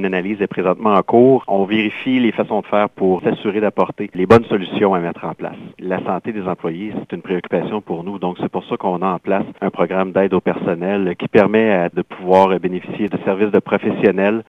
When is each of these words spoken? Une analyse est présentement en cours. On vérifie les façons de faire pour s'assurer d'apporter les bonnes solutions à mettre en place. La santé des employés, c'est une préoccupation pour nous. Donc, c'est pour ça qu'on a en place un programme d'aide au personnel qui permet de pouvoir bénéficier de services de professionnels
Une 0.00 0.06
analyse 0.06 0.40
est 0.40 0.46
présentement 0.46 0.94
en 0.94 1.02
cours. 1.02 1.42
On 1.48 1.64
vérifie 1.64 2.20
les 2.20 2.30
façons 2.30 2.60
de 2.60 2.66
faire 2.66 2.88
pour 2.88 3.20
s'assurer 3.22 3.60
d'apporter 3.60 4.08
les 4.14 4.26
bonnes 4.26 4.44
solutions 4.44 4.94
à 4.94 5.00
mettre 5.00 5.24
en 5.24 5.34
place. 5.34 5.56
La 5.80 6.00
santé 6.04 6.30
des 6.32 6.42
employés, 6.42 6.92
c'est 7.00 7.16
une 7.16 7.22
préoccupation 7.22 7.80
pour 7.80 8.04
nous. 8.04 8.20
Donc, 8.20 8.36
c'est 8.40 8.48
pour 8.48 8.64
ça 8.66 8.76
qu'on 8.76 9.02
a 9.02 9.08
en 9.08 9.18
place 9.18 9.44
un 9.60 9.70
programme 9.70 10.12
d'aide 10.12 10.34
au 10.34 10.40
personnel 10.40 11.16
qui 11.18 11.26
permet 11.26 11.88
de 11.92 12.02
pouvoir 12.02 12.60
bénéficier 12.60 13.08
de 13.08 13.18
services 13.24 13.50
de 13.50 13.58
professionnels 13.58 14.44